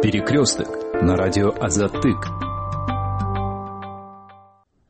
[0.00, 0.68] Перекресток
[1.02, 2.24] на радио Азатык.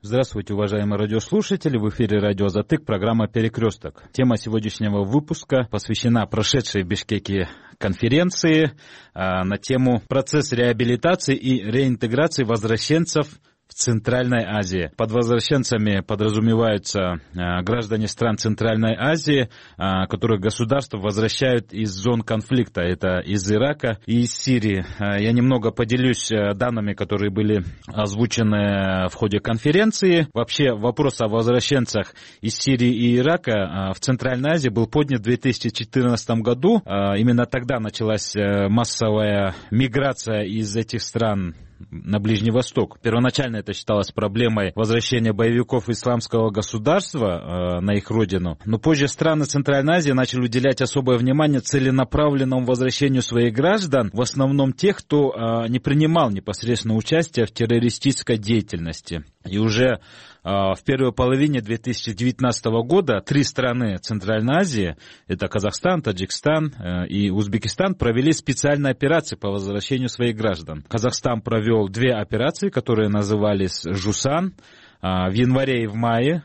[0.02, 1.78] Здравствуйте, уважаемые радиослушатели.
[1.78, 4.02] В эфире радио Азатык, программа «Перекресток».
[4.12, 7.48] Тема сегодняшнего выпуска посвящена прошедшей в Бишкеке
[7.78, 8.72] конференции
[9.14, 13.28] а, на тему «Процесс реабилитации и реинтеграции возвращенцев
[13.68, 14.90] в Центральной Азии.
[14.96, 22.80] Под возвращенцами подразумеваются э, граждане стран Центральной Азии, э, которых государство возвращают из зон конфликта.
[22.80, 24.84] Это из Ирака и из Сирии.
[24.98, 30.28] Э, я немного поделюсь данными, которые были озвучены в ходе конференции.
[30.32, 36.30] Вообще вопрос о возвращенцах из Сирии и Ирака в Центральной Азии был поднят в 2014
[36.40, 36.82] году.
[36.86, 41.54] Именно тогда началась массовая миграция из этих стран
[41.90, 42.98] на Ближний Восток.
[43.00, 49.44] Первоначально это считалось проблемой возвращения боевиков исламского государства э, на их родину, но позже страны
[49.44, 55.68] Центральной Азии начали уделять особое внимание целенаправленному возвращению своих граждан, в основном тех, кто э,
[55.68, 59.24] не принимал непосредственно участие в террористической деятельности.
[59.44, 60.00] И уже
[60.48, 64.96] в первой половине 2019 года три страны Центральной Азии,
[65.26, 70.82] это Казахстан, Таджикистан э, и Узбекистан, провели специальные операции по возвращению своих граждан.
[70.88, 74.54] Казахстан провел две операции, которые назывались «Жусан»
[75.02, 76.44] а, в январе и в мае.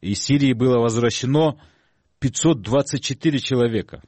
[0.00, 1.58] Из Сирии было возвращено
[2.20, 4.02] 524 человека,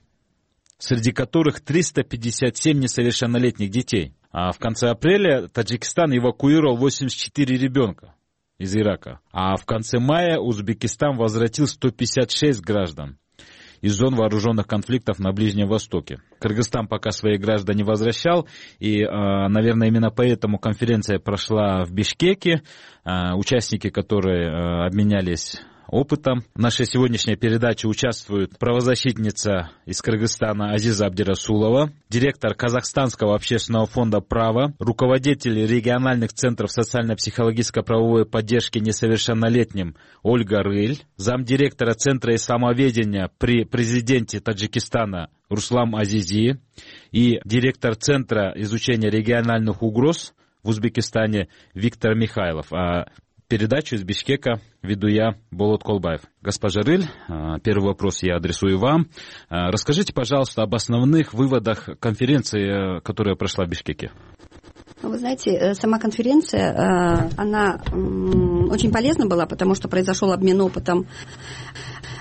[0.78, 4.14] среди которых 357 несовершеннолетних детей.
[4.30, 8.13] А в конце апреля Таджикистан эвакуировал 84 ребенка
[8.58, 9.20] из Ирака.
[9.32, 13.18] А в конце мая Узбекистан возвратил 156 граждан
[13.80, 16.22] из зон вооруженных конфликтов на Ближнем Востоке.
[16.40, 22.62] Кыргызстан пока своих граждан не возвращал, и, а, наверное, именно поэтому конференция прошла в Бишкеке,
[23.04, 26.44] а, участники которые а, обменялись опытом.
[26.54, 34.72] В нашей сегодняшней передаче участвует правозащитница из Кыргызстана Азиза Абдирасулова, директор Казахстанского общественного фонда «Право»,
[34.78, 45.30] руководитель региональных центров социально-психологической правовой поддержки несовершеннолетним Ольга Рыль, замдиректора Центра исламоведения при президенте Таджикистана
[45.48, 46.58] Руслам Азизи
[47.12, 52.72] и директор Центра изучения региональных угроз в Узбекистане Виктор Михайлов.
[52.72, 53.06] А
[53.54, 56.22] Передачу из Бишкека веду я, Болот Колбаев.
[56.42, 59.06] Госпожа Рыль, а, первый вопрос я адресую вам.
[59.48, 64.10] А, расскажите, пожалуйста, об основных выводах конференции, э, которая прошла в Бишкеке.
[65.02, 67.80] Ну, вы знаете, э, сама конференция, э, она
[68.72, 71.06] очень полезна была, потому что произошел обмен опытом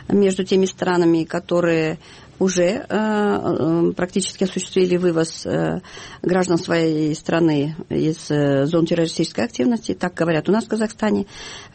[0.09, 1.97] между теми странами, которые
[2.39, 5.81] уже э, э, практически осуществили вывоз э,
[6.21, 9.93] граждан своей страны из зон террористической активности.
[9.93, 11.25] Так говорят у нас в Казахстане.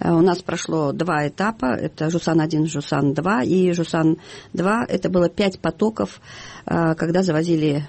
[0.00, 1.66] У нас прошло два этапа.
[1.66, 4.84] Это Жусан-1, Жусан-2 и Жусан-2.
[4.88, 6.20] Это было пять потоков,
[6.64, 7.84] когда завозили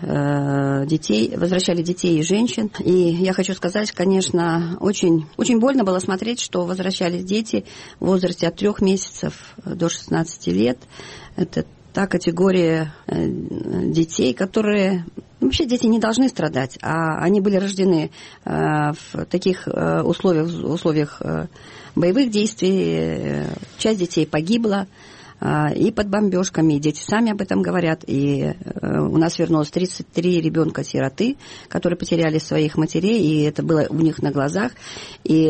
[0.85, 2.71] детей, возвращали детей и женщин.
[2.79, 7.65] И я хочу сказать, конечно, очень, очень больно было смотреть, что возвращались дети
[7.99, 10.77] в возрасте от трех месяцев до 16 лет.
[11.35, 15.05] Это та категория э, детей, которые
[15.39, 18.11] ну, вообще дети не должны страдать, а они были рождены
[18.45, 21.21] э, в таких э, условиях, условиях
[21.95, 23.45] боевых действий.
[23.77, 24.87] Часть детей погибла
[25.75, 28.03] и под бомбежками, и дети сами об этом говорят.
[28.05, 31.37] И у нас вернулось 33 ребенка-сироты,
[31.69, 34.73] которые потеряли своих матерей, и это было у них на глазах.
[35.23, 35.47] И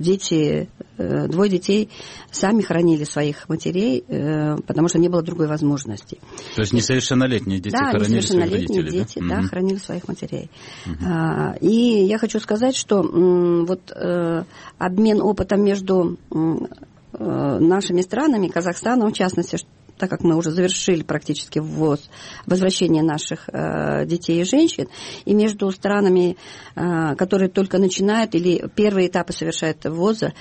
[0.00, 1.90] дети двое детей
[2.30, 6.18] сами хоронили своих матерей, э, потому что не было другой возможности.
[6.54, 9.36] То есть несовершеннолетние дети да, хоронили своих родителей, дети, да?
[9.36, 9.48] да, угу.
[9.48, 10.50] хоронили своих матерей.
[10.86, 10.96] Угу.
[11.60, 14.44] И я хочу сказать, что вот э,
[14.78, 16.18] обмен опытом между
[17.10, 19.58] нашими странами, Казахстаном в частности,
[19.98, 22.08] так как мы уже завершили практически ввоз,
[22.46, 24.88] возвращение наших э, детей и женщин,
[25.24, 26.36] и между странами,
[26.74, 30.32] э, которые только начинают или первые этапы совершают ввоза, э,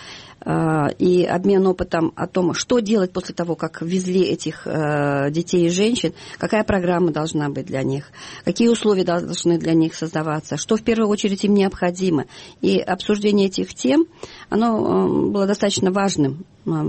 [1.00, 5.70] и обмен опытом о том, что делать после того, как везли этих э, детей и
[5.70, 8.12] женщин, какая программа должна быть для них,
[8.46, 12.26] какие условия должны для них создаваться, что в первую очередь им необходимо.
[12.62, 14.06] И обсуждение этих тем,
[14.50, 16.46] оно э, было достаточно важным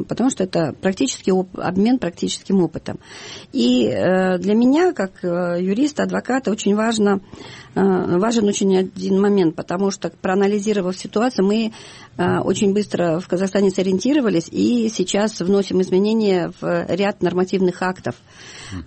[0.09, 2.99] потому что это практически обмен практическим опытом.
[3.53, 7.21] И э, для меня, как э, юриста, адвоката, очень важно,
[7.68, 11.73] э, важен очень один момент, потому что, проанализировав ситуацию, мы
[12.17, 18.17] очень быстро в Казахстане сориентировались и сейчас вносим изменения в ряд нормативных актов.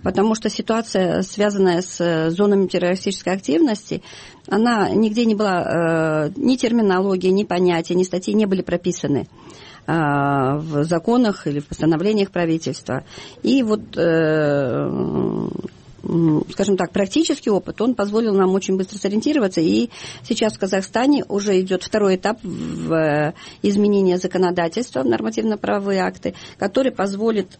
[0.02, 4.02] Потому что ситуация, связанная с зонами террористической активности,
[4.48, 9.28] она нигде не была, ни терминология, ни понятия, ни статьи не были прописаны.
[9.84, 13.02] В законах или в постановлениях правительства.
[13.42, 15.48] И вот э,
[16.50, 19.60] скажем так, практический опыт, он позволил нам очень быстро сориентироваться.
[19.60, 19.90] И
[20.22, 27.58] сейчас в Казахстане уже идет второй этап в э, изменения законодательства, нормативно-правовые акты, который позволит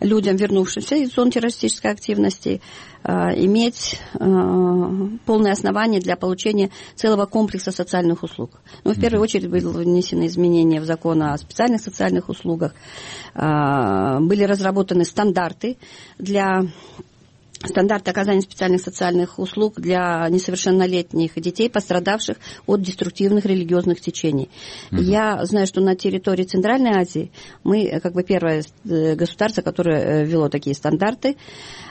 [0.00, 2.60] людям, вернувшимся из зон террористической активности,
[3.10, 4.18] иметь э,
[5.26, 8.60] полное основание для получения целого комплекса социальных услуг.
[8.84, 12.74] Ну, в первую очередь были внесены изменения в закон о специальных социальных услугах,
[13.34, 15.78] были разработаны стандарты
[16.18, 16.62] для
[17.66, 22.36] стандарты оказания специальных социальных услуг для несовершеннолетних детей, пострадавших
[22.66, 24.50] от деструктивных религиозных течений.
[24.90, 25.00] Угу.
[25.00, 27.30] Я знаю, что на территории Центральной Азии
[27.64, 31.36] мы э, как бы первое э, государство, которое э, ввело такие стандарты.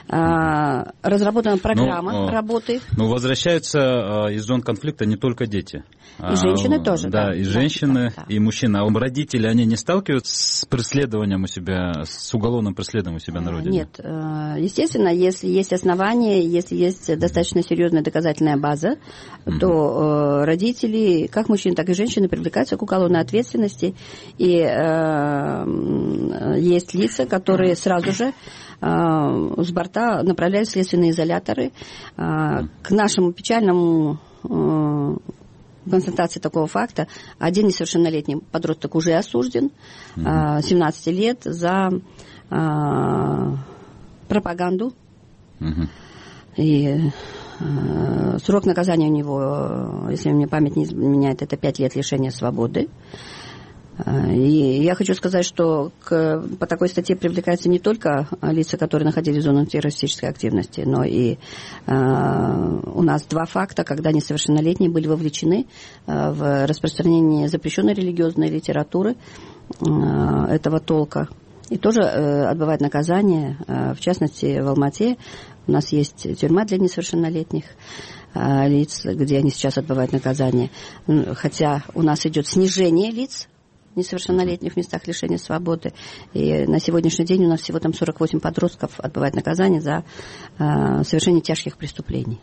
[0.08, 2.80] А, разработана программа ну, работы.
[2.96, 5.84] Ну, возвращаются из зон конфликта не только дети.
[6.18, 7.28] И женщины а, тоже, да.
[7.28, 8.34] Да, и женщины, да, да.
[8.34, 8.78] и мужчины.
[8.78, 13.52] А родители, они не сталкиваются с преследованием у себя, с уголовным преследованием у себя на
[13.52, 13.78] родине?
[13.78, 14.00] Нет.
[14.58, 18.96] Естественно, если есть основания, если есть достаточно серьезная доказательная база,
[19.44, 19.58] mm-hmm.
[19.58, 23.94] то родители, как мужчины, так и женщины, привлекаются к уголовной ответственности.
[24.38, 25.64] И э,
[26.58, 28.32] есть лица, которые сразу же
[28.82, 31.70] с борта направляют следственные изоляторы.
[32.16, 34.18] К нашему печальному
[35.88, 37.06] констатации такого факта
[37.38, 39.70] один несовершеннолетний подросток уже осужден,
[40.16, 41.90] 17 лет, за
[44.28, 44.94] пропаганду.
[46.56, 47.10] И
[48.44, 52.88] срок наказания у него, если мне память не изменяет, это 5 лет лишения свободы.
[54.30, 59.42] И я хочу сказать, что к, по такой статье привлекаются не только лица, которые находились
[59.42, 61.36] в зоне террористической активности, но и
[61.86, 65.66] э, у нас два факта, когда несовершеннолетние были вовлечены
[66.06, 69.84] э, в распространение запрещенной религиозной литературы э,
[70.48, 71.28] этого толка.
[71.68, 75.16] И тоже э, отбывать наказание, э, в частности, в Алмате
[75.66, 77.64] у нас есть тюрьма для несовершеннолетних
[78.34, 80.70] лиц, где они сейчас отбывают наказание.
[81.34, 83.48] Хотя у нас идет снижение лиц
[83.96, 85.92] несовершеннолетних в местах лишения свободы.
[86.32, 90.04] И на сегодняшний день у нас всего там 48 подростков отбывают наказание за
[90.58, 92.40] э, совершение тяжких преступлений.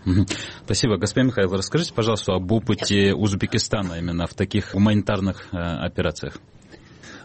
[0.65, 0.97] Спасибо.
[0.97, 6.39] Господин Михаил, расскажите, пожалуйста, об опыте Узбекистана именно в таких гуманитарных э, операциях.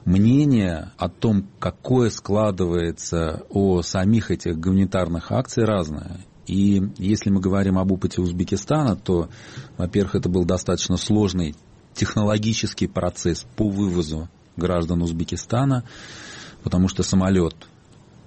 [0.04, 6.20] Мнение о том, какое складывается о самих этих гуманитарных акциях, разное.
[6.46, 9.30] И если мы говорим об опыте Узбекистана, то,
[9.78, 11.54] во-первых, это был достаточно сложный
[11.94, 15.84] технологический процесс по вывозу граждан Узбекистана,
[16.62, 17.54] потому что самолет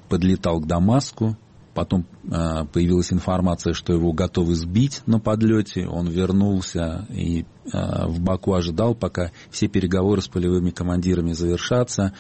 [0.10, 1.38] подлетал к Дамаску,
[1.78, 8.20] потом э, появилась информация, что его готовы сбить на подлете, он вернулся и э, в
[8.20, 12.14] Баку ожидал, пока все переговоры с полевыми командирами завершатся.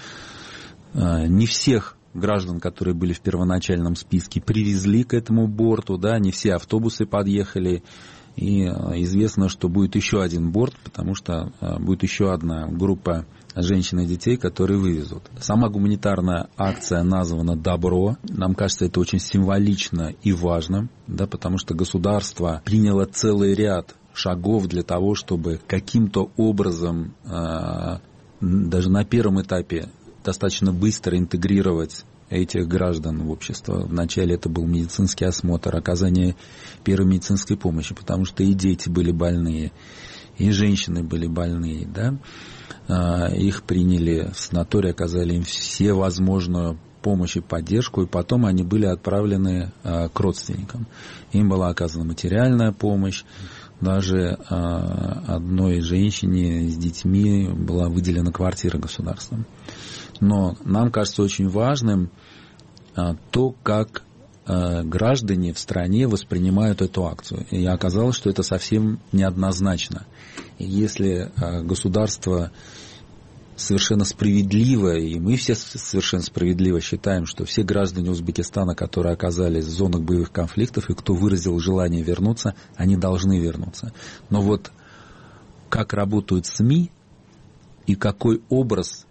[0.93, 6.29] Э, не всех граждан, которые были в первоначальном списке, привезли к этому борту, да, не
[6.29, 7.81] все автобусы подъехали,
[8.35, 13.25] и известно, что будет еще один борт, потому что будет еще одна группа
[13.61, 15.23] женщин и детей, которые вывезут.
[15.39, 18.17] Сама гуманитарная акция названа «Добро».
[18.23, 24.67] Нам кажется, это очень символично и важно, да, потому что государство приняло целый ряд шагов
[24.67, 27.99] для того, чтобы каким-то образом, э,
[28.41, 29.89] даже на первом этапе,
[30.23, 33.85] достаточно быстро интегрировать этих граждан в общество.
[33.87, 36.35] Вначале это был медицинский осмотр, оказание
[36.83, 39.71] первой медицинской помощи, потому что и дети были больные,
[40.37, 42.17] и женщины были больные, да.
[42.87, 48.63] А, их приняли в санаторий, оказали им все возможную помощь и поддержку, и потом они
[48.63, 50.87] были отправлены а, к родственникам.
[51.31, 53.23] Им была оказана материальная помощь,
[53.81, 59.45] даже а, одной женщине с детьми была выделена квартира государством.
[60.19, 62.09] Но нам кажется очень важным
[63.29, 64.01] то, как
[64.47, 67.45] граждане в стране воспринимают эту акцию.
[67.51, 70.05] И оказалось, что это совсем неоднозначно.
[70.57, 72.51] Если а, государство
[73.57, 79.69] совершенно справедливо, и мы все совершенно справедливо считаем, что все граждане Узбекистана, которые оказались в
[79.69, 83.93] зонах боевых конфликтов и кто выразил желание вернуться, они должны вернуться.
[84.29, 84.71] Но вот
[85.69, 86.91] как работают СМИ
[87.87, 89.06] и какой образ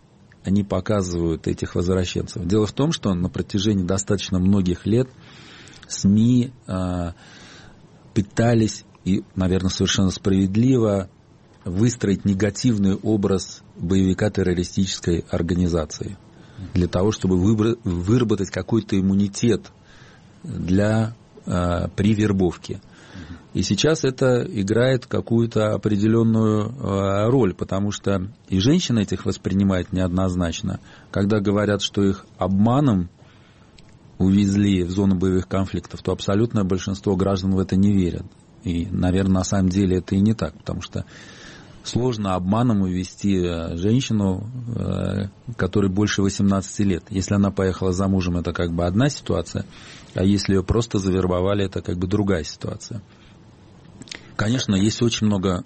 [0.46, 2.46] они показывают этих возвращенцев.
[2.46, 5.08] Дело в том, что на протяжении достаточно многих лет
[5.88, 7.12] СМИ э,
[8.14, 11.10] пытались, и, наверное, совершенно справедливо,
[11.64, 16.16] выстроить негативный образ боевика террористической организации
[16.74, 17.36] для того, чтобы
[17.82, 19.72] выработать какой-то иммунитет
[20.44, 22.80] для, э, при вербовке.
[23.56, 30.78] И сейчас это играет какую-то определенную э, роль, потому что и женщины этих воспринимают неоднозначно.
[31.10, 33.08] Когда говорят, что их обманом
[34.18, 38.26] увезли в зону боевых конфликтов, то абсолютное большинство граждан в это не верят.
[38.62, 41.06] И, наверное, на самом деле это и не так, потому что
[41.82, 47.04] сложно обманом увести э, женщину, э, которой больше 18 лет.
[47.08, 49.64] Если она поехала за мужем, это как бы одна ситуация,
[50.12, 53.00] а если ее просто завербовали, это как бы другая ситуация.
[54.36, 55.64] Конечно, есть очень много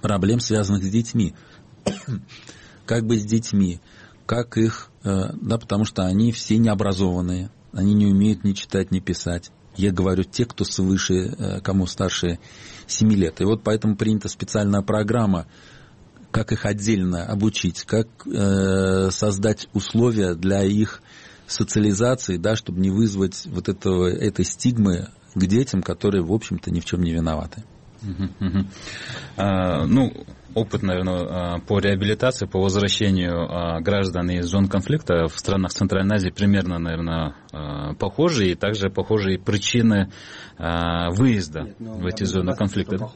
[0.00, 1.34] проблем, связанных с детьми.
[2.86, 3.80] как быть с детьми,
[4.26, 9.00] как их, э, да, потому что они все необразованные, они не умеют ни читать, ни
[9.00, 9.50] писать.
[9.76, 12.40] Я говорю те, кто свыше, кому старше
[12.88, 13.40] 7 лет.
[13.40, 15.46] И вот поэтому принята специальная программа,
[16.30, 21.00] как их отдельно обучить, как э, создать условия для их
[21.46, 26.80] социализации, да, чтобы не вызвать вот этого, этой стигмы к детям, которые, в общем-то, ни
[26.80, 27.64] в чем не виноваты.
[29.36, 30.12] А, ну,
[30.54, 36.16] опыт, наверное, а, по реабилитации, по возвращению а, граждан из зон конфликта в странах Центральной
[36.16, 37.34] Азии примерно, наверное,
[37.98, 40.10] похожи, и также похожие причины
[40.58, 43.10] выезда Нет, ну, в эти зоны конфликта.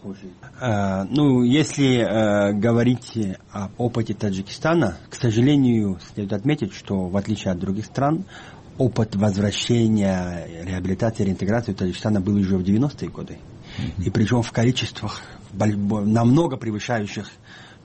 [1.11, 3.19] Ну, если говорить
[3.51, 8.25] об опыте Таджикистана, к сожалению, следует отметить, что в отличие от других стран,
[8.79, 13.39] опыт возвращения, реабилитации, реинтеграции Таджикистана был уже в 90-е годы.
[13.99, 15.21] И причем в количествах
[15.53, 17.29] намного превышающих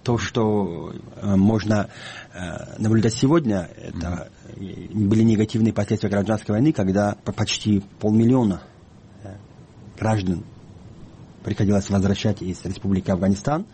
[0.08, 1.89] то, что э, можно
[2.34, 3.70] э, наблюдать сегодня.
[3.75, 8.62] Это были негативные последствия гражданской войны, когда почти полмиллиона
[9.24, 9.36] э,
[10.00, 10.46] граждан
[11.44, 13.65] приходилось возвращать из Республики Афганистан.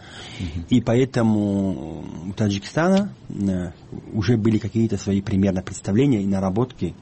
[0.69, 3.13] И поэтому у Таджикистана
[4.11, 6.95] уже были какие-то свои примерно представления и наработки,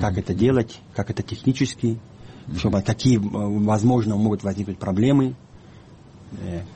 [0.00, 1.98] как это делать, как это технически
[2.56, 5.45] чтобы какие, возможно, могут возникнуть проблемы, э,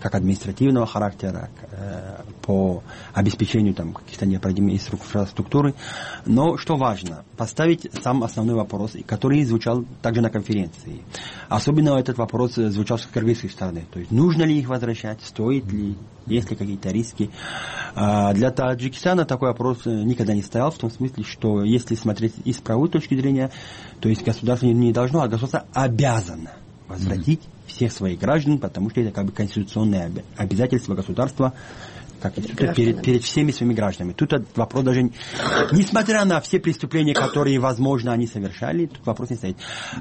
[0.00, 5.74] как административного характера, э, по обеспечению там, каких-то необходимых инфраструктуры.
[6.24, 11.02] Но что важно, поставить сам основной вопрос, который звучал также на конференции.
[11.48, 13.86] Особенно этот вопрос звучал с кыргызской стороны.
[13.92, 17.30] То есть нужно ли их возвращать, стоит ли, есть ли какие-то риски.
[17.94, 22.52] А для Таджикистана такой вопрос никогда не стоял, в том смысле, что если смотреть и
[22.52, 23.50] с правовой точки зрения,
[24.00, 26.52] то есть государство не должно, а государство обязано
[26.90, 27.68] возвратить mm-hmm.
[27.68, 31.54] всех своих граждан, потому что это как бы конституционное обязательство государства
[32.20, 34.12] как перед, перед, перед всеми своими гражданами.
[34.12, 35.10] Тут этот вопрос даже,
[35.72, 39.56] несмотря на все преступления, которые, возможно, они совершали, тут вопрос не стоит.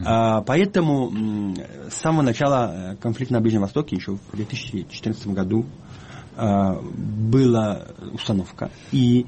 [0.05, 1.55] А, поэтому
[1.89, 5.65] с самого начала конфликта на Ближнем Востоке, еще в 2014 году,
[6.35, 8.69] а, была установка.
[8.91, 9.25] И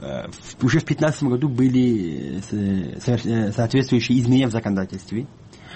[0.00, 0.28] а,
[0.62, 5.26] уже в 2015 году были э, соответствующие изменения в законодательстве.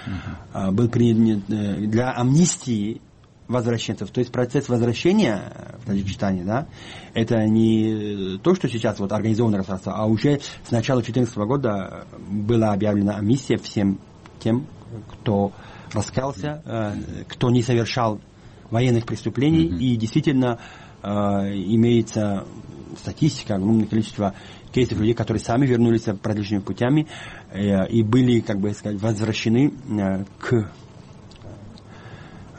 [0.05, 0.71] Uh-huh.
[0.71, 3.01] Был принят э, для амнистии
[3.49, 4.11] возвращенцев.
[4.11, 5.51] То есть процесс возвращения
[5.81, 6.67] в Таджикистане, да,
[7.13, 12.71] это не то, что сейчас вот организованное государство, а уже с начала 2014 года была
[12.71, 13.99] объявлена амнистия всем
[14.39, 14.67] тем,
[15.11, 15.51] кто
[15.91, 18.21] раскаялся, э, кто не совершал
[18.69, 19.79] военных преступлений, mm-hmm.
[19.79, 20.59] и действительно
[21.01, 22.45] э, имеется
[22.97, 24.33] статистика, огромное количество
[24.71, 27.07] кейсов людей, которые сами вернулись различными путями
[27.51, 30.71] э, и были, как бы сказать, возвращены э, к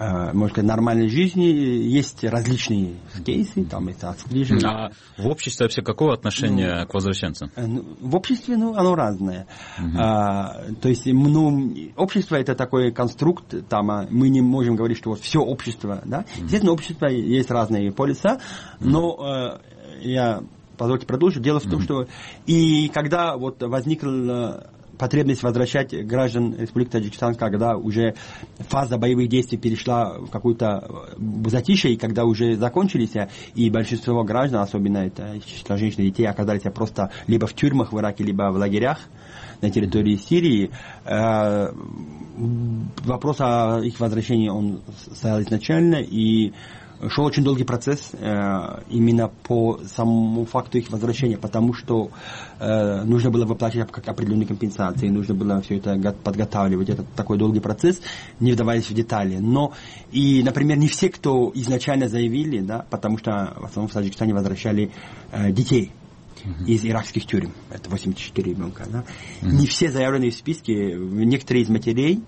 [0.01, 4.67] Э, может сказать, нормальной жизни есть различные кейсы, там это отслеживание.
[4.67, 7.51] А в обществе вообще какого отношения ну, к возвращенцам?
[7.55, 9.47] Э, ну, в обществе, ну, оно разное.
[9.79, 9.99] Угу.
[9.99, 15.11] А, то есть, ну, общество это такой конструкт, там а, мы не можем говорить, что
[15.11, 16.21] вот все общество, да.
[16.21, 16.45] Угу.
[16.45, 18.41] Естественно, общество есть разные полюса,
[18.81, 19.61] но угу.
[20.01, 20.43] Я
[20.77, 21.43] позвольте продолжить.
[21.43, 22.07] Дело в том, что
[22.47, 28.15] и когда вот возникла потребность возвращать граждан Республики Таджикистан, когда уже
[28.59, 33.15] фаза боевых действий перешла в какую-то э, затишье, и когда уже закончились,
[33.55, 37.99] и большинство граждан, особенно это число женщин и детей, оказались просто либо в тюрьмах в
[37.99, 38.99] Ираке, либо в лагерях
[39.63, 40.71] на территории Сирии.
[41.07, 41.73] Э,
[43.05, 44.81] вопрос о их возвращении он
[45.15, 46.53] стоял изначально, и
[47.09, 52.11] шел очень долгий процесс э, именно по самому факту их возвращения, потому что
[52.59, 56.91] э, нужно было выплачивать как определенные компенсации, нужно было все это подготавливать.
[56.91, 58.01] Это такой долгий процесс,
[58.39, 59.39] не вдаваясь в детали.
[59.39, 59.73] Но
[60.13, 64.91] и, например, не все, кто изначально заявили, да, потому что в основном в Таджикистане возвращали
[65.33, 65.93] э, детей
[66.67, 67.53] из иракских тюрем.
[67.71, 68.87] Это 84 ребенка.
[68.91, 69.05] Да?
[69.43, 72.23] Не все заявленные в списке, некоторые из матерей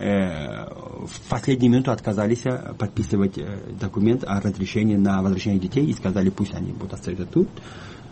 [0.00, 6.30] в последнюю минуту отказались э, подписывать э, документ о разрешении на возвращение детей и сказали,
[6.30, 7.48] пусть они будут остаться тут.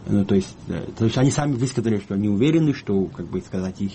[0.07, 0.55] Ну, то есть,
[0.97, 3.93] то есть они сами высказали, что они уверены, что, как бы сказать, их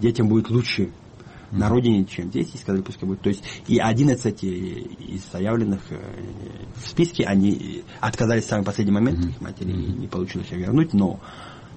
[0.00, 0.90] детям будет лучше
[1.50, 3.20] на родине, чем здесь, и сказали, пускай будет.
[3.20, 5.80] То есть и 11 из заявленных
[6.74, 11.20] в списке, они отказались в самый последний момент, их матери не получилось вернуть, но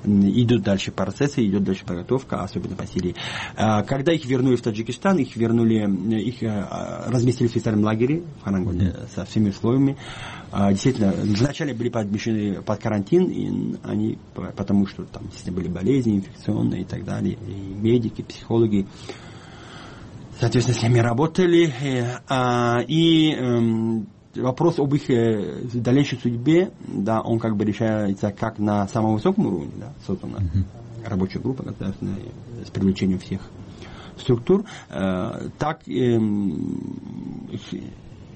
[0.03, 3.15] идут дальше процессы, идет дальше подготовка, особенно по Сирии.
[3.55, 5.87] А, когда их вернули в Таджикистан, их вернули,
[6.21, 9.97] их разместили в специальном лагере в Харангоне со всеми условиями.
[10.51, 16.81] Действительно, вначале были подмещены под карантин, и они, потому что там действительно были болезни инфекционные
[16.81, 18.85] и так далее, и медики, психологи
[20.41, 21.71] соответственно, с ними работали.
[22.87, 28.87] И эм, вопрос об их э, дальнейшей судьбе, да, он как бы решается как на
[28.87, 31.09] самом высоком уровне, да, создана uh-huh.
[31.09, 32.17] рабочая группа государственная
[32.65, 33.41] с привлечением всех
[34.17, 36.19] структур, э, так э,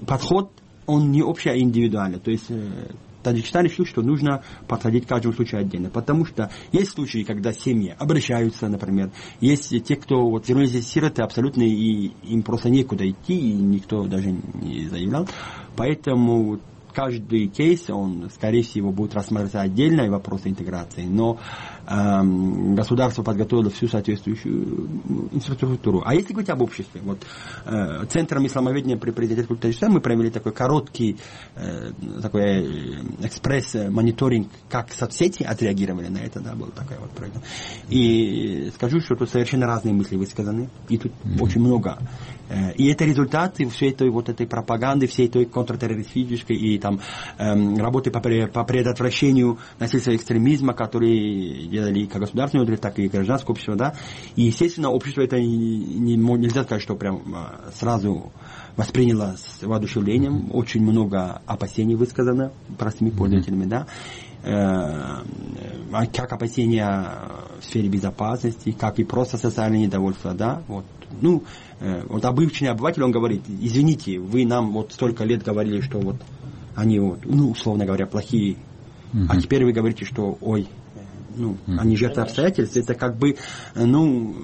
[0.06, 0.50] подход,
[0.86, 2.18] он не общий, а индивидуальный.
[2.18, 2.90] То есть э,
[3.26, 5.90] Таджикистан решил, что нужно подходить к каждому случаю отдельно.
[5.90, 9.10] Потому что есть случаи, когда семьи обращаются, например.
[9.40, 14.30] Есть те, кто вот вернулись сироты абсолютно, и им просто некуда идти, и никто даже
[14.30, 15.28] не заявлял.
[15.74, 16.60] Поэтому
[16.94, 21.04] каждый кейс, он, скорее всего, будет рассматриваться отдельно, и вопросы интеграции.
[21.04, 21.38] Но
[21.86, 24.88] государство подготовило всю соответствующую
[25.32, 26.02] инфраструктуру.
[26.04, 27.24] А если говорить об обществе, вот
[27.64, 31.16] э, Центром исламоведения при президенте Таджикистана мы провели такой короткий
[31.54, 37.36] э, такой э, экспресс-мониторинг, как соцсети отреагировали на это, да, был такой вот проект.
[37.88, 41.42] И скажу, что тут совершенно разные мысли высказаны, и тут mm-hmm.
[41.42, 41.98] очень много.
[42.76, 47.00] И это результаты всей этой вот этой пропаганды, всей этой контртеррористической и там
[47.38, 53.52] эм, работы по, по предотвращению насильственного экстремизма, которые делали как государственные отрасли, так и гражданское
[53.52, 53.94] общество, да.
[54.36, 58.32] И, естественно, общество это не, не, нельзя сказать, что прям а, сразу
[58.76, 60.50] восприняло с воодушевлением.
[60.52, 64.25] Очень много опасений высказано простыми пользователями, да э,
[66.12, 67.04] как опасения
[67.60, 70.84] в сфере безопасности, как и просто социальное недовольство, да, вот,
[71.20, 71.44] ну,
[71.80, 76.16] э, вот обычный обыватель, он говорит, извините, вы нам вот столько лет говорили, что вот
[76.74, 78.56] они вот, ну, условно говоря, плохие,
[79.12, 79.26] uh-huh.
[79.28, 80.68] а теперь вы говорите, что, ой,
[81.34, 81.78] ну, mm-hmm.
[81.78, 83.36] они жертвы обстоятельств, это как бы,
[83.74, 84.36] э, ну,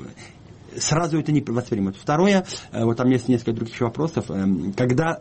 [0.78, 1.96] сразу это не воспринимают.
[1.96, 5.18] Второе, э, вот там есть несколько других вопросов, эм, когда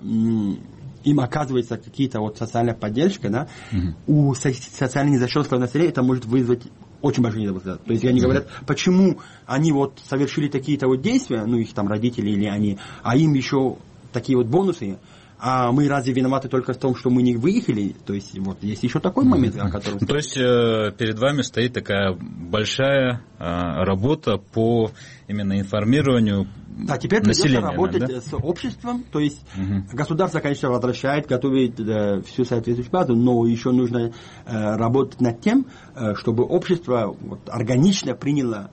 [1.03, 3.93] им оказывается какие-то вот социальная поддержка, да, mm-hmm.
[4.07, 6.63] у социально незащищенного населения это может вызвать
[7.01, 7.77] очень большое недовольство.
[7.77, 12.29] То есть они говорят, почему они вот совершили такие-то вот действия, ну их там родители
[12.29, 13.77] или они, а им еще
[14.13, 14.99] такие вот бонусы,
[15.43, 17.95] а мы разве виноваты только в том, что мы не выехали?
[18.05, 19.97] То есть вот есть еще такой момент, о котором...
[19.97, 23.43] То есть э, перед вами стоит такая большая э,
[23.83, 24.91] работа по
[25.27, 28.21] именно информированию да, теперь придется работать да?
[28.21, 29.83] с обществом, то есть угу.
[29.91, 34.13] государство, конечно, возвращает, готовит э, всю соответствующую базу, но еще нужно
[34.45, 38.69] э, работать над тем, э, чтобы общество вот, органично приняло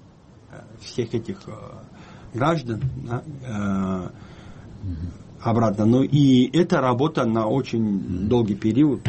[0.50, 1.38] э, всех этих
[2.34, 4.12] граждан, да,
[4.82, 5.17] угу
[5.50, 5.84] обратно.
[5.84, 9.00] Но и это работа на очень долгий период.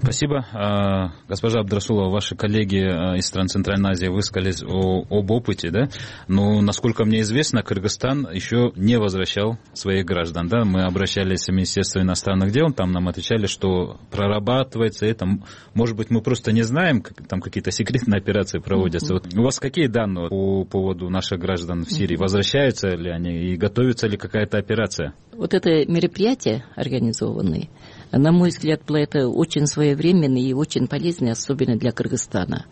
[0.00, 0.46] Спасибо.
[0.52, 5.88] А, госпожа Абдрасулова, ваши коллеги а, из стран Центральной Азии высказались о, об опыте, да?
[6.28, 10.64] Но, насколько мне известно, Кыргызстан еще не возвращал своих граждан, да?
[10.64, 15.26] Мы обращались в Министерство иностранных дел, там нам отвечали, что прорабатывается это.
[15.74, 19.14] Может быть, мы просто не знаем, там какие-то секретные операции проводятся.
[19.14, 22.16] Вот у вас какие данные по поводу наших граждан в Сирии?
[22.16, 25.14] Возвращаются ли они и готовится ли какая-то операция?
[25.32, 27.68] Вот это мероприятие организованные,
[28.12, 32.66] на мой взгляд, это очень своевременный и очень полезный, особенно для Кыргызстана.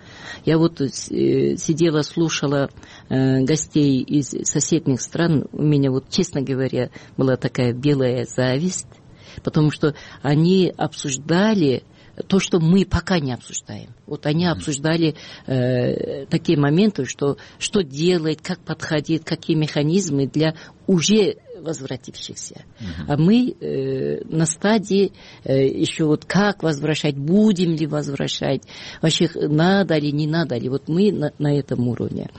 [0.45, 2.71] Я вот э, сидела, слушала
[3.09, 5.47] э, гостей из соседних стран.
[5.53, 8.89] У меня вот, честно говоря, была такая белая зависть,
[9.43, 11.83] потому что они обсуждали
[12.29, 13.95] то, что мы пока не обсуждаем.
[14.07, 15.17] Вот они обсуждали
[15.47, 20.55] э, такие моменты, что что делать, как подходить, какие механизмы для
[20.87, 22.55] уже возвратившихся.
[22.55, 23.05] Uh-huh.
[23.09, 25.13] А мы э, на стадии
[25.45, 28.63] э, еще вот как возвращать, будем ли возвращать,
[29.03, 30.69] вообще надо ли, не надо ли.
[30.69, 32.31] Вот мы на, на этом уровне.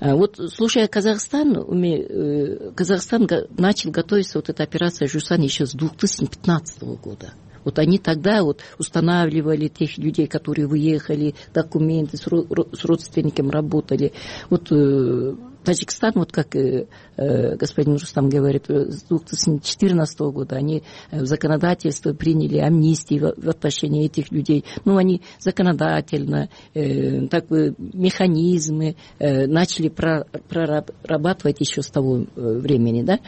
[0.00, 5.72] А вот слушая Казахстан, мы, э, Казахстан начал готовиться, вот эта операция Жусан еще с
[5.72, 7.32] 2015 года.
[7.64, 14.12] Вот они тогда вот устанавливали тех людей, которые выехали, документы с, родственниками работали.
[14.48, 20.82] Вот э, Таджикистан, вот как э, э господин Рустам говорит, э, с 2014 года они
[21.10, 24.64] в законодательство приняли амнистии в, в отношении этих людей.
[24.84, 33.20] Ну, они законодательно, э, так механизмы э, начали прорабатывать еще с того времени, да.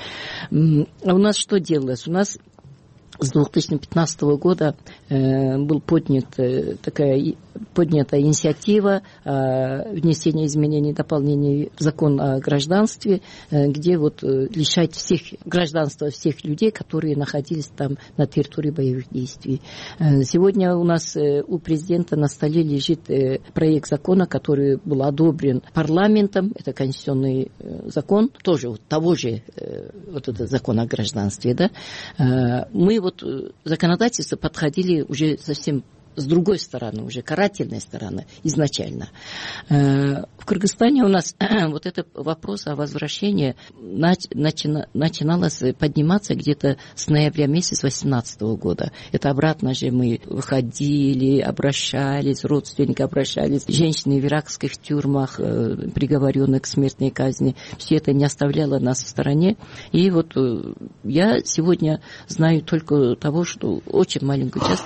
[0.50, 2.06] А у нас что делалось?
[2.06, 2.38] У нас
[3.18, 4.74] с 2015 года
[5.08, 7.34] э, был поднят э, такая
[7.74, 16.10] поднята инициатива внесения изменений и дополнений в закон о гражданстве, где вот лишать всех гражданства
[16.10, 19.60] всех людей, которые находились там на территории боевых действий.
[19.98, 23.08] Сегодня у нас у президента на столе лежит
[23.54, 27.50] проект закона, который был одобрен парламентом, это конституционный
[27.86, 29.42] закон, тоже вот того же
[30.08, 31.70] вот этот закон о гражданстве, да,
[32.72, 33.22] мы вот
[33.64, 35.84] законодательство подходили уже совсем
[36.16, 39.08] с другой стороны, уже карательной стороны изначально.
[39.68, 41.34] Э, в Кыргызстане у нас
[41.68, 48.92] вот этот вопрос о возвращении начиналось подниматься где-то с ноября месяца 2018 года.
[49.12, 56.66] Это обратно же мы выходили, обращались, родственники обращались, женщины в иракских тюрьмах, э, приговоренные к
[56.66, 57.56] смертной казни.
[57.78, 59.56] Все это не оставляло нас в стороне.
[59.92, 64.84] И вот э, я сегодня знаю только того, что очень маленькую часть,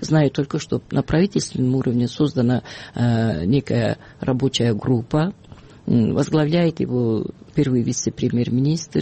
[0.00, 2.62] знаю только только что на правительственном уровне создана
[2.94, 5.34] э, некая рабочая группа,
[5.88, 9.00] возглавляет его первый вице-премьер-министр.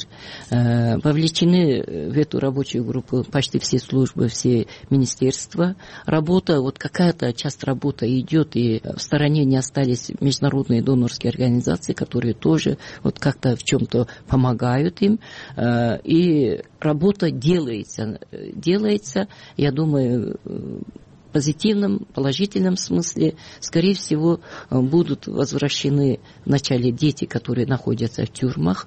[0.50, 5.76] Э, вовлечены в эту рабочую группу почти все службы, все министерства.
[6.06, 12.34] Работа, вот какая-то часть работы идет, и в стороне не остались международные донорские организации, которые
[12.34, 15.18] тоже вот как-то в чем-то помогают им.
[15.56, 18.20] Э, и работа делается.
[18.54, 20.38] Делается, я думаю,
[21.32, 28.86] позитивном, положительном смысле, скорее всего, э, будут возвращены вначале дети, которые находятся в тюрьмах,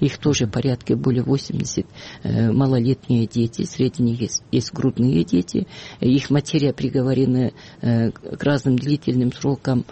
[0.00, 1.86] их тоже порядка более 80
[2.22, 5.66] э, малолетние дети, среди них есть, есть грудные дети.
[6.00, 9.84] Их материя приговорена э, к разным длительным срокам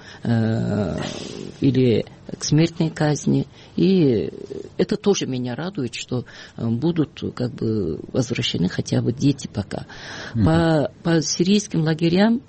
[1.61, 2.04] или
[2.38, 3.46] к смертной казни.
[3.76, 4.30] И
[4.76, 6.24] это тоже меня радует, что
[6.56, 9.86] будут как бы возвращены хотя бы дети пока.
[10.34, 10.44] Mm-hmm.
[10.44, 12.42] По, по сирийским лагерям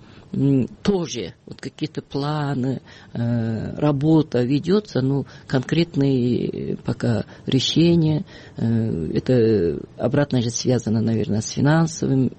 [0.83, 2.81] тоже вот какие-то планы,
[3.13, 8.25] э, работа ведется, но конкретные пока решения,
[8.57, 12.31] э, это обратно же связано, наверное, с финансовым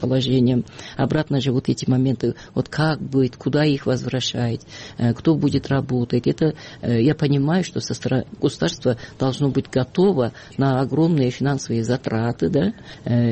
[0.00, 0.64] положением,
[0.96, 4.60] обратно же вот эти моменты, вот как будет, куда их возвращать,
[4.98, 10.80] э, кто будет работать, это я понимаю, что со стороны государства должно быть готово на
[10.80, 12.74] огромные финансовые затраты, да,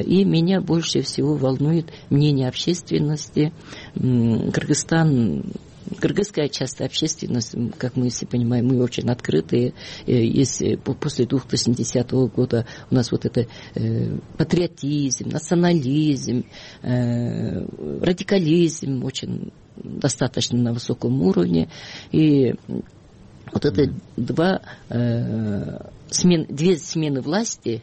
[0.03, 3.53] и меня больше всего волнует мнение общественности,
[3.95, 5.45] Кыргызстан
[6.01, 9.75] Кыргызская часть общественность, как мы все понимаем, мы очень открытые.
[10.07, 16.45] Если после 2010 года у нас вот это э, патриотизм, национализм,
[16.83, 17.67] э,
[18.01, 21.69] радикализм очень достаточно на высоком уровне.
[22.11, 22.55] И
[23.53, 25.79] вот это два, э,
[26.11, 27.83] смен, две смены власти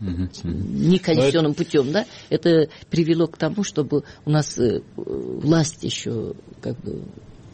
[0.00, 6.78] не конституционным путем, да, это привело к тому, чтобы у нас э, власть еще как
[6.80, 7.02] бы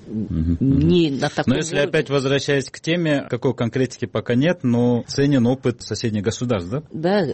[0.06, 1.88] не на таком Но если уровне.
[1.88, 6.82] опять возвращаясь к теме, какой конкретики пока нет, но ценен опыт соседних государств, да?
[6.92, 7.24] Да,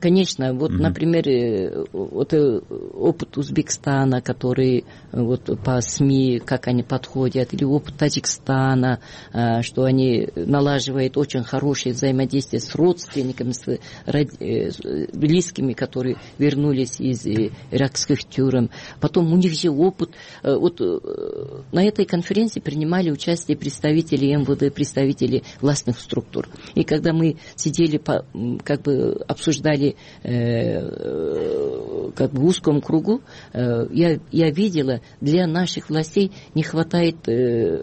[0.00, 0.54] конечно.
[0.54, 0.82] Вот, угу.
[0.82, 2.60] например, э, вот э,
[2.94, 9.00] опыт Узбекистана, который вот по СМИ, как они подходят, или опыт Таджикистана,
[9.32, 18.24] э, что они налаживают очень хорошее взаимодействие с родственниками, с близкими, которые вернулись из иракских
[18.24, 18.70] тюрем.
[19.00, 20.10] Потом у них же опыт,
[20.42, 26.48] вот на этой конференции принимали участие представители МВД, представители властных структур.
[26.74, 28.24] И когда мы сидели, по,
[28.64, 33.20] как бы обсуждали э, как бы в узком кругу,
[33.52, 37.82] э, я, я видела, для наших властей не хватает э,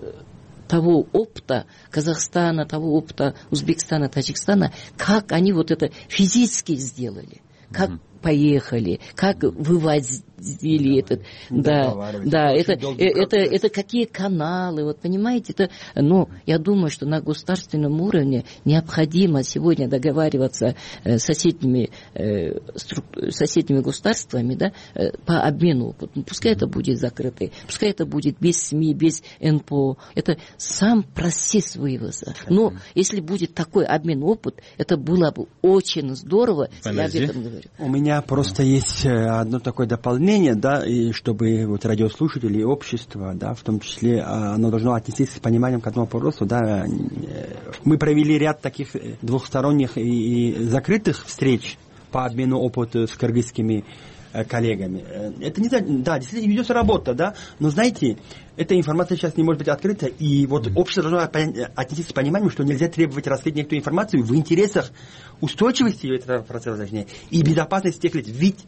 [0.67, 7.41] того опыта Казахстана, того опыта Узбекистана, Таджикистана, как они вот это физически сделали,
[7.72, 15.53] как поехали, как вывозили этот, да, да, это, э, это, это какие каналы, вот понимаете,
[15.53, 22.60] это, но я думаю, что на государственном уровне необходимо сегодня договариваться э, с соседними, э,
[23.30, 24.71] соседними государствами, да,
[25.25, 26.23] по обмену опытом.
[26.23, 32.34] Пускай это будет закрытый, пускай это будет без СМИ, без НПО, это сам процесс вывоза.
[32.49, 37.19] Но если будет такой обмен опыт, это было бы очень здорово, Подожди.
[37.19, 37.69] я об этом говорю.
[37.80, 42.63] У меня меня просто есть э, одно такое дополнение, да, и чтобы вот радиослушатели и
[42.63, 46.86] общество, да, в том числе, а, оно должно отнестись с пониманием к одному вопросу, да.
[46.86, 46.88] Э,
[47.84, 51.78] мы провели ряд таких э, двухсторонних и закрытых встреч
[52.10, 53.84] по обмену опыта с кыргызскими
[54.50, 55.04] коллегами.
[55.42, 58.18] Это не да, действительно ведется работа, да, но знаете,
[58.56, 61.30] эта информация сейчас не может быть открыта, и вот общество должно
[61.76, 64.92] отнестись с пониманием, что нельзя требовать раскрыть некоторую информацию в интересах
[65.42, 66.88] устойчивости этого процесса
[67.30, 68.26] и безопасности тех лиц.
[68.28, 68.66] Ведь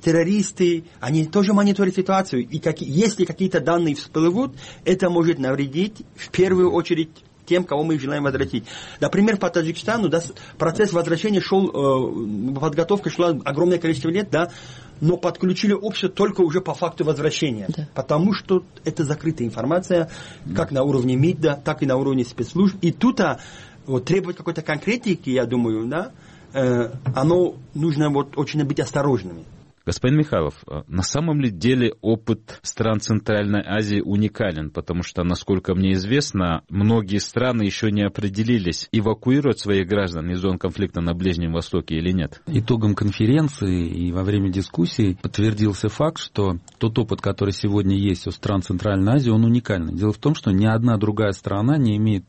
[0.00, 2.46] террористы, они тоже мониторят ситуацию.
[2.46, 7.10] И как, если какие-то данные всплывут, это может навредить в первую очередь
[7.46, 8.64] тем, кого мы желаем возвратить.
[9.00, 10.20] Например, по Таджикистану да,
[10.58, 14.50] процесс возвращения шел, э, подготовка шла огромное количество лет, да,
[15.00, 17.66] но подключили общество только уже по факту возвращения.
[17.68, 17.88] Да.
[17.94, 20.10] Потому что это закрытая информация,
[20.44, 20.54] да.
[20.54, 22.76] как на уровне МИДа, так и на уровне спецслужб.
[22.82, 23.40] И тут а,
[23.86, 26.12] вот, требовать какой-то конкретики, я думаю, да,
[26.52, 29.44] э, оно нужно вот, очень быть осторожными.
[29.86, 34.70] Господин Михайлов, э, на самом ли деле опыт стран Центральной Азии уникален?
[34.70, 40.58] Потому что, насколько мне известно, многие страны еще не определились, эвакуировать своих граждан из зон
[40.58, 42.42] конфликта на Ближнем Востоке или нет.
[42.48, 48.32] Итогом конференции и во время дискуссий подтвердился факт, что тот опыт, который сегодня есть у
[48.32, 49.94] стран Центральной Азии, он уникальный.
[49.94, 52.24] Дело в том, что ни одна другая страна не имеет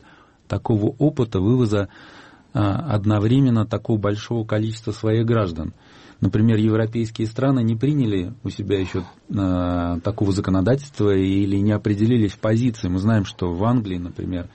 [0.47, 1.89] такого опыта вывоза
[2.53, 5.73] а, одновременно такого большого количества своих граждан.
[6.19, 12.39] Например, европейские страны не приняли у себя еще э, такого законодательства или не определились в
[12.39, 12.89] позиции.
[12.89, 14.49] Мы знаем, что в Англии, например,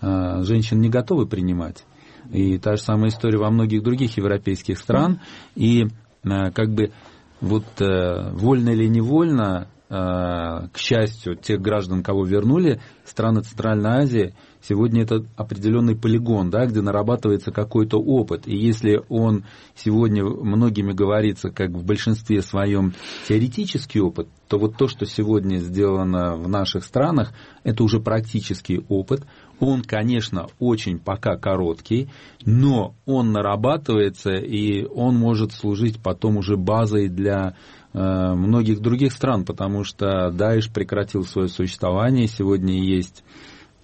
[0.00, 1.84] э, женщин не готовы принимать.
[2.30, 5.20] И та же самая история во многих других европейских стран.
[5.56, 6.92] И э, как бы
[7.40, 14.34] вот э, вольно или невольно, э, к счастью, тех граждан, кого вернули, страны Центральной Азии–
[14.60, 18.46] Сегодня это определенный полигон, да, где нарабатывается какой-то опыт.
[18.46, 19.44] И если он
[19.74, 22.94] сегодня многими говорится, как в большинстве своем
[23.28, 29.24] теоретический опыт, то вот то, что сегодня сделано в наших странах, это уже практический опыт.
[29.60, 32.08] Он, конечно, очень пока короткий,
[32.44, 37.54] но он нарабатывается, и он может служить потом уже базой для
[37.92, 37.98] э,
[38.34, 43.24] многих других стран, потому что Даиш прекратил свое существование, сегодня есть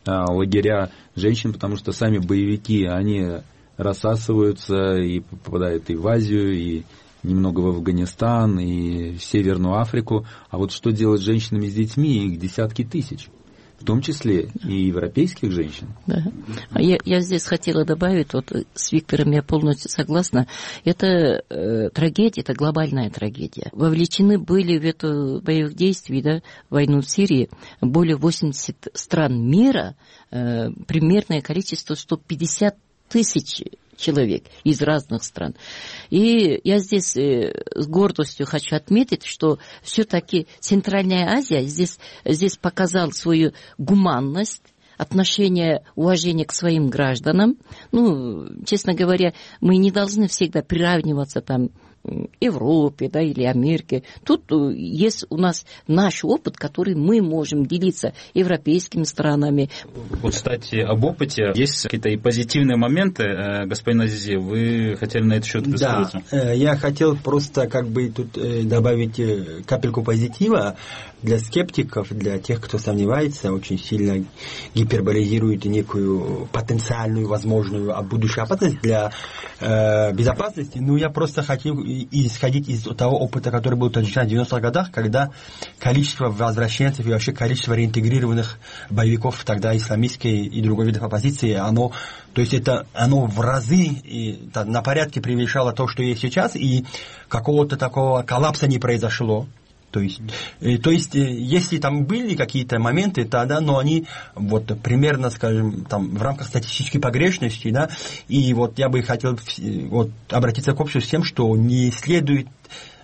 [0.07, 3.39] лагеря женщин, потому что сами боевики, они
[3.77, 6.83] рассасываются и попадают и в Азию, и
[7.23, 10.27] немного в Афганистан, и в Северную Африку.
[10.51, 13.29] А вот что делать с женщинами с детьми, их десятки тысяч
[13.85, 15.89] в том числе и европейских женщин.
[16.07, 16.25] Да.
[16.71, 20.49] А я, я здесь хотела добавить, вот с Виктором я полностью согласна,
[20.87, 23.69] это э, трагедия, это глобальная трагедия.
[23.73, 27.51] Вовлечены были в эту боевых действий, да, войну в Сирии,
[27.83, 29.97] более 80 стран мира,
[30.31, 32.79] э, примерное количество 150
[33.11, 33.65] тысяч
[33.97, 35.55] человек из разных стран.
[36.11, 43.13] И я здесь э, с гордостью хочу отметить, что все-таки Центральная Азия здесь, здесь показал
[43.13, 44.63] свою гуманность,
[44.97, 47.57] отношение, уважение к своим гражданам.
[47.93, 51.71] Ну, честно говоря, мы не должны всегда приравниваться там
[52.41, 54.03] Европе да, или Америке.
[54.25, 59.71] Тут э, есть у нас наш опыт, который мы можем делиться европейскими странами.
[60.23, 61.53] Вот, кстати, об опыте.
[61.55, 66.23] Есть какие-то и позитивные моменты, э, господин Азизи, вы хотели на этот счет высказаться?
[66.31, 68.33] Да, э, я хотел просто как бы тут
[68.69, 70.77] добавить капельку позитива
[71.25, 74.25] для скептиков, для тех, кто сомневается, очень сильно
[74.75, 79.11] гиперболизирует некую потенциальную, возможную будущую опасность для
[79.59, 80.79] э, безопасности.
[80.79, 84.91] Ну, я просто хотел исходить из того опыта, который был в Таджикистане в 90-х годах,
[84.91, 85.31] когда
[85.79, 88.59] количество возвращенцев и вообще количество реинтегрированных
[88.91, 91.93] боевиков тогда исламистской и другой видов оппозиции, оно,
[92.33, 96.85] то есть это, оно в разы и, на порядке превышало то, что есть сейчас, и
[97.29, 99.47] какого-то такого коллапса не произошло.
[99.95, 100.21] То есть,
[100.61, 105.85] э, то есть, э, если там были какие-то моменты, тогда, но они вот примерно, скажем,
[105.85, 107.91] там в рамках статистической погрешности, да,
[108.27, 109.39] и вот я бы хотел
[109.89, 112.49] вот, обратиться к обществу с тем, что не следует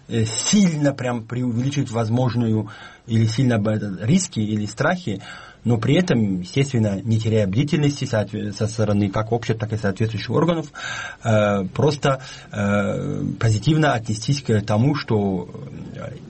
[0.09, 2.71] э, сильно прям преувеличить возможную
[3.07, 3.63] или сильно
[4.03, 5.23] риски или страхи,
[5.65, 10.73] но при этом, естественно, не теряя бдительности со стороны как общества, так и соответствующих органов,
[11.23, 15.49] э, просто э, позитивно отнестись к тому, что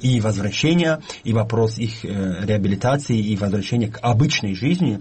[0.00, 5.00] и возвращение, и вопрос их э, реабилитации, и возвращение к обычной жизни,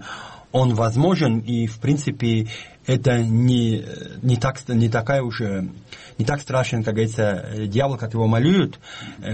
[0.52, 2.48] он возможен, и, в принципе,
[2.86, 3.84] это не,
[4.22, 5.68] не, так, не такая уже
[6.18, 8.80] не так страшен, как говорится, дьявол, как его малюют,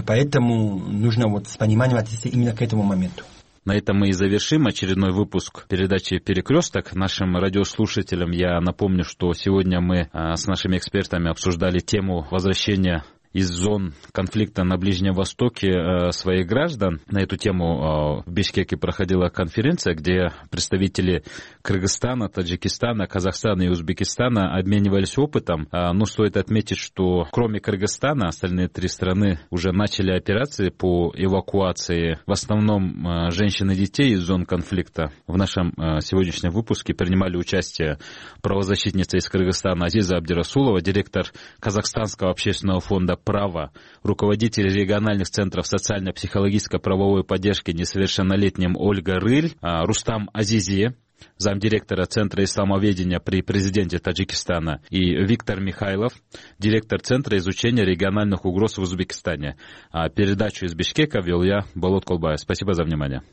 [0.05, 3.23] поэтому нужно вот с пониманием относиться именно к этому моменту.
[3.67, 6.95] На этом мы и завершим очередной выпуск передачи «Перекресток».
[6.95, 13.03] Нашим радиослушателям я напомню, что сегодня мы а, с нашими экспертами обсуждали тему возвращения
[13.37, 17.01] из зон конфликта на Ближнем Востоке э, своих граждан.
[17.07, 21.23] На эту тему э, в Бишкеке проходила конференция, где представители
[21.61, 25.67] Кыргызстана, Таджикистана, Казахстана и Узбекистана обменивались опытом.
[25.71, 32.17] Э, но стоит отметить, что кроме Кыргызстана, остальные три страны уже начали операции по эвакуации
[32.25, 35.11] в основном женщин и детей из зон конфликта.
[35.27, 37.99] В нашем сегодняшнем выпуске принимали участие
[38.41, 41.27] правозащитница из Кыргызстана Азиза Абдирасулова, директор
[41.59, 50.29] Казахстанского общественного фонда права, руководитель региональных центров социально-психологической правовой поддержки несовершеннолетним Ольга Рыль, а, Рустам
[50.31, 50.95] Азизи,
[51.35, 56.13] замдиректора Центра исламоведения при президенте Таджикистана, и Виктор Михайлов,
[56.57, 59.57] директор Центра изучения региональных угроз в Узбекистане.
[59.91, 62.39] А передачу из Бишкека вел я, Болот Колбаев.
[62.39, 63.23] Спасибо за внимание.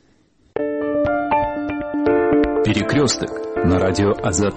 [2.65, 3.29] Перекресток
[3.63, 4.55] на радио Азат.